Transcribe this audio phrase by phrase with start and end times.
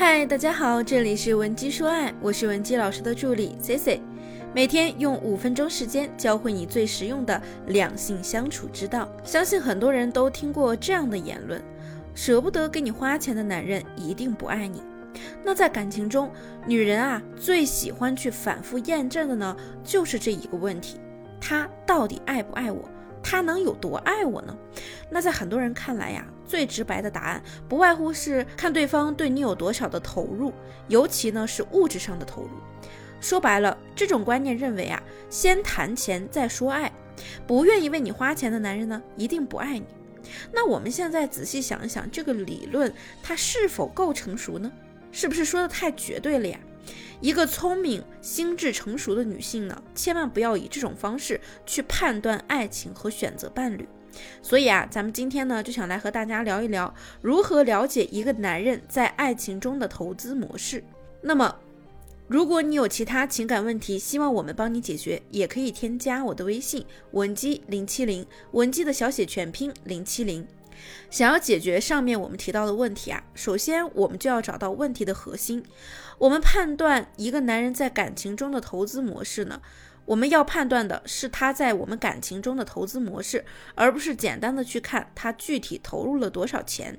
[0.00, 4.00] 嗨，大家好，这里是文姬说爱，我是文姬老师的助理 C C，
[4.54, 9.08] 每天用五分钟时间教会你最实用的两性相处之道。
[9.24, 11.60] 相信很多人都听过这样的言论：
[12.14, 14.84] 舍不得给你花钱的男人一定不爱你。
[15.42, 16.30] 那在感情中，
[16.64, 21.00] 女人啊最喜欢去反复验证的呢，就是这一个问题：
[21.40, 22.88] 他到底爱不爱我？
[23.30, 24.56] 他能有多爱我呢？
[25.10, 30.50] 那在很多人看来呀，最直白的答案不外乎是看对方对你有多少的投入，
[30.88, 32.48] 尤其呢是物质上的投入。
[33.20, 36.90] 说白了，这种观念认为啊，先谈钱再说爱，
[37.46, 39.84] 不愿意为你花钱的男人呢，一定不爱你。
[40.50, 42.90] 那我们现在仔细想一想，这个理论
[43.22, 44.72] 它是否够成熟呢？
[45.12, 46.58] 是不是说的太绝对了呀？
[47.20, 53.88] 一个聪明、心智成熟的女性呢，千万不要以这种方式去判断爱情和选择伴侣。
[54.42, 60.82] 所以啊，咱们今天呢就想来和大家聊一聊，如何了解一个男人在爱情中的投资模式。
[61.20, 61.54] 那么，
[62.26, 70.46] 如果你有其他情感问题，希望我们帮你解决，也可以添加我的微信文姬零七零，文姬的小写全拼零七零。
[71.10, 75.64] 想要解决上面我们提到的问题啊，首先我们就要找到问题的核心。
[76.18, 79.60] 我们判断一个男人在感情中的投资模式呢，
[80.04, 86.98] 我们要判断的是他在我们感情中的投资模式，而不是简单的去看他具体投入了多少钱。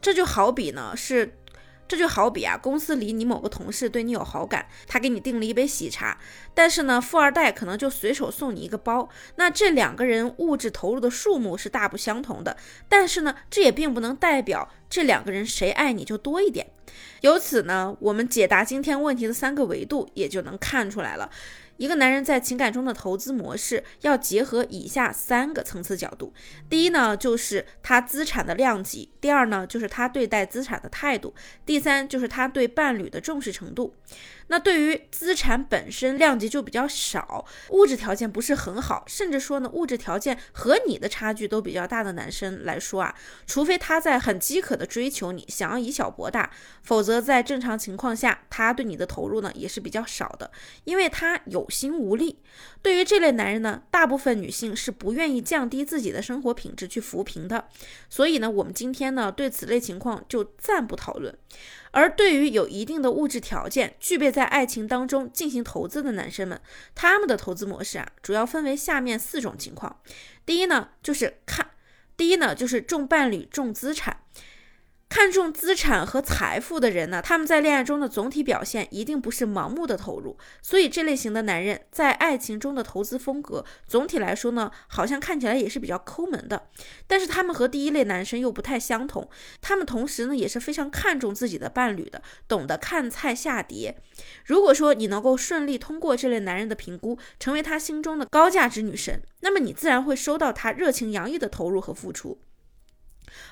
[0.00, 1.38] 这就好比呢是。
[1.88, 6.18] 这就好比啊，公司里你某个同事对你有好感，他给你订了一杯喜茶，
[6.54, 9.08] 但是呢，富二代可能就随手送你一个包。
[9.36, 12.56] 那这两个人物质投入的数目是大不相同的，
[12.88, 16.66] 但是呢，这也并不能代表这两个人谁爱你就多一点。
[17.20, 21.30] 由此呢，我们解答今天问题的三个维度也就能看出来了。
[21.76, 26.32] 一个男人在情感中的投资模式要结合以下三个层次角度：
[26.68, 33.94] 第一呢，就是他资产的量级；第二呢，就是他对待资产的态度；第三就是他对伴侣的重视程度。
[34.48, 43.12] 那对于资产本身量级就比较少，物质条件不是很好，甚至说呢物质条件和你的差距都比较大的男生来说啊，
[43.44, 46.48] 除非他在很饥渴的追求你，想要以小博大，
[46.84, 50.48] 否则在正常情况下，他对你的投入呢也是比较少的，
[50.84, 52.38] 因为他有有心无力。
[52.80, 57.68] 对于这类男人呢，大部分女性是不愿意降低自己的生活品质去扶贫的，
[58.08, 61.36] 所以呢，我们今天呢对此类情况就暂不讨论。
[61.90, 66.60] 而对于有一定的物质条件、具备在爱情当中进行投资的男生们，
[66.94, 70.00] 他们的投资模式啊，主要分为下面四种情况。
[70.44, 71.70] 第一呢，就是看，
[72.16, 74.20] 第一呢就是重伴侣、重资产。
[75.08, 86.68] 看重资产和财富的人呢，他们在恋爱中的总体表现一定不是盲目的投入，所以这类型的男人在爱情中的投资风格，总体来说呢，好像看起来也是比较抠门的。
[87.06, 89.26] 但是他们和第一类男生又不太相同，
[89.62, 93.96] 他们同时呢也是非常看重自己的伴侣的，懂得看菜下碟。
[94.44, 102.38] 如果说你能够顺利通过这类男人的评估，成为他心中的高价值女神，那么你自然会收到他热情洋溢的投入和付出。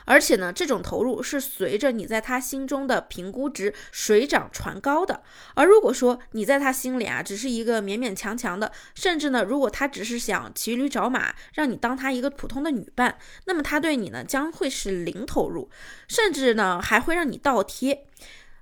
[0.04, 5.22] 而且呢，这种投入是随着你在他心中的评估值水涨船高的。
[5.54, 15.70] 而如果说你在他心里啊，只是一个勉勉强强的，甚至呢，如果他只是想骑驴找马，让你当他一个普通的女伴，那么他对你呢将会是零投入，
[16.08, 18.06] 甚至呢还会让你倒贴。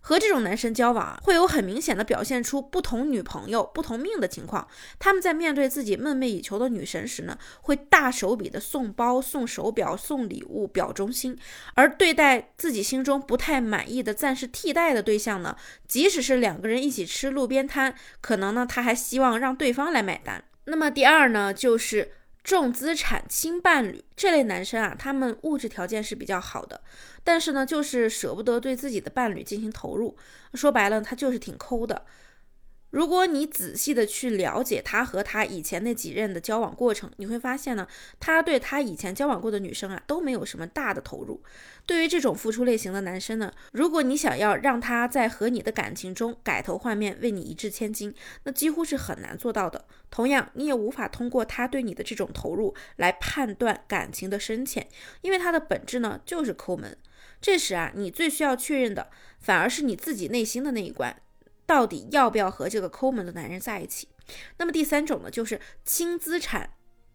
[0.03, 4.69] 和这种男生交往啊，会有很明显的表现出不同女朋友不同命的情况。
[4.99, 11.35] 他们在面对自己梦寐以求的女神时呢，会大手笔的送包、送手表、送礼物表忠心；
[11.75, 20.45] 而对待自己心中不太满意的暂时替代的对象呢，即使是两个人一起吃路边摊，可能呢他还希望让对方来买单。
[20.65, 22.13] 那么第二呢，就是。
[22.43, 26.81] 重资产轻伴侣这类男生啊，他们物质条件是比较好的，
[27.23, 30.17] 但是呢，就是舍不得对自己的伴侣进行投入。
[30.55, 32.05] 说白了，他就是挺抠的。
[32.93, 37.89] 如果你仔细的去了解他和他以前那几任的交往过程，你会发现呢，
[38.21, 41.43] 他对他以前交往过的女生啊，都没有什么大的投入。
[41.87, 48.15] 对于这种付出类型的男生呢，如果你想要让他在和你的感情中改头换面，为你一掷千金，
[48.45, 49.87] 那几乎是很难做到的。
[50.11, 54.87] 同样，你也无法通过他对你的这种投入来判断感情的深浅，
[55.23, 56.95] 因为他的本质呢就是抠门。
[57.41, 59.09] 这时啊，你最需要确认的，
[59.41, 61.17] 反而是你自己内心的那一关。
[61.73, 64.07] 到底要不要和这个抠门的男人在一起？
[64.59, 66.69] 那么第三种呢，就是轻资产、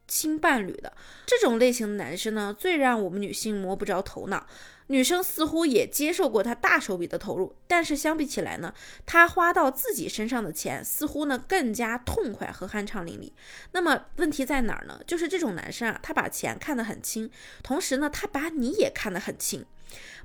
[0.07, 0.93] 轻伴侣的
[1.27, 4.47] 这种类型的男生呢，最让我们女性摸不着头脑。
[4.87, 8.73] 女生似乎也接受过他大手笔的投入，但是相比起来呢，
[9.05, 13.31] 他花到自己身上的钱似乎呢更加痛快和酣畅淋漓。
[13.73, 14.99] 那么问题在哪儿呢？
[15.05, 17.29] 就是这种男生啊，他把钱看得很轻，
[17.61, 19.63] 同时呢，他把你也看得很轻。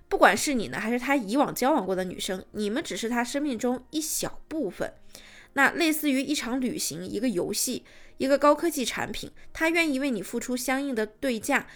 [0.09, 4.93] 不管是你呢，还是他以往交往过的女生，你们只是他生命中一小部分。
[5.55, 7.85] 那类似于一场旅行、一个游戏、
[8.19, 11.67] 一个高科技产品，他愿意为你付出相应的对价。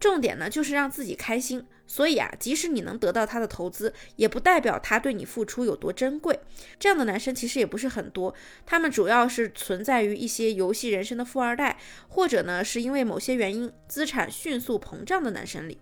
[0.00, 1.64] 重点呢，就是让自己开心。
[1.86, 6.40] 所以啊，即使你能得到他的投资，也不代表他对你付出有多珍贵。
[6.78, 15.78] 这样的男生其实也不是很多，他们主要是存在于一些游戏人生的富二代，或者呢是因为某些原因资产迅速膨胀的男生里。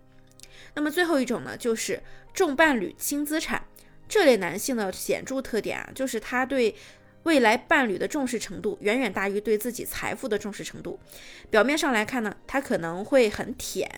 [0.75, 2.01] 那么最后一种呢，就是
[2.33, 3.63] 重伴侣轻资产。
[4.07, 6.75] 这类男性的显著特点啊，就是他对。
[7.23, 10.99] 未来伴侣的重视程度远远大于对自己财富的重视程度。
[11.49, 13.89] 表面上来看呢，他可能会很舔，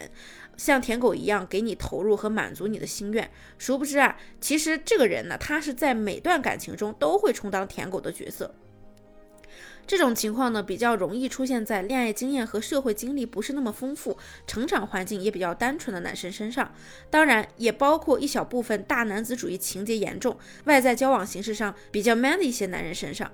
[0.56, 3.28] 像舔狗一样给你投入和满足你的心愿。
[3.58, 8.54] 殊不知啊，其实这个人呢，他是在每段感情中都会充当舔狗的角色。
[9.88, 14.18] 这种情况呢，比较容易出现在恋爱经验和社会经历不是那么丰富、
[14.48, 16.74] 成长环境也比较单纯的男生身上，
[17.10, 23.32] 当然也包括一小部分大男子主义情节严重、外在交往形式上比较 man 的一些男人身上。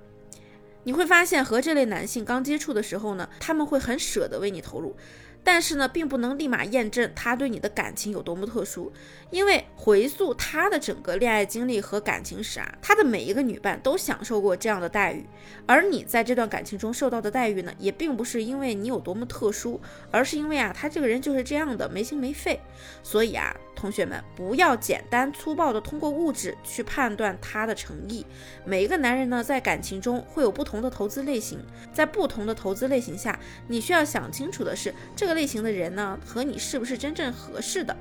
[0.83, 4.95] 你会发现，和这类男性刚接触的时候呢，他们会很舍得为你投入。
[5.44, 8.92] 但是呢，并不能立马验证他对你的感情有多么特殊，
[9.30, 15.26] 因为回溯他的整个恋爱经历和感情史啊，他的每一个女伴都享受过这样的待遇，
[15.66, 22.60] 而你在这段感情中受到的待遇呢，也并不是因为你有多么特殊，而是因为啊，他这个人就是这样的没心没肺，
[23.02, 23.56] 所以啊。
[23.75, 28.25] 同学们，不要简单粗暴的通过物质去判断他的诚意。
[28.65, 31.59] 每一个男人呢，在感情中会有不同的投资类型，
[31.94, 37.95] 在不同的投资类型下，你需要想清楚的是，这个类型的人呢，和你是不是真正合适的。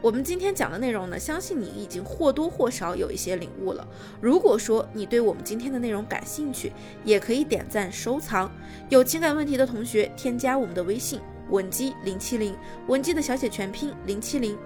[0.00, 3.84] 我们今天讲的内容呢，相信你已经或多或少有一些领悟了。
[4.20, 6.72] 如果说你对我们今天的内容感兴趣，
[7.04, 8.48] 也可以点赞收藏。
[8.90, 12.54] 有情感问题的同学，添加我们的微信文姬零七零，
[12.86, 14.56] 文姬的小写全拼零七零。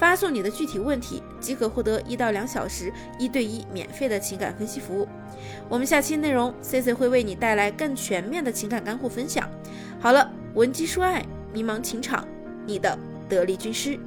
[0.00, 5.06] 发送你的具体问题，即可获得一到两小时一对一免费的情感分析服务。
[5.68, 9.46] 我们下期内容，C C 会为你带来更全面的情感干货分享。
[10.00, 12.26] 好了，文姬说爱，迷茫情场，
[12.64, 12.98] 你的
[13.28, 14.00] 得力军师。